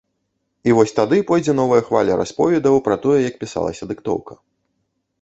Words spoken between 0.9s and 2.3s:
тады пойдзе новая хваля